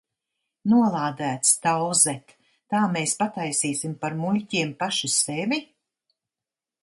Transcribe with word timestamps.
Nolādēts, 0.71 1.51
Tauzet, 1.65 2.33
tā 2.75 2.81
mēs 2.95 3.13
pataisīsim 3.21 3.93
par 4.05 4.17
muļķiem 4.23 4.71
paši 4.81 5.11
sevi? 5.19 5.61